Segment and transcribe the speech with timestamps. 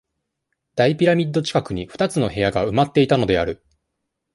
[0.73, 3.63] 大ピラミッド近くに、二つの部屋が、埋まっていたのである。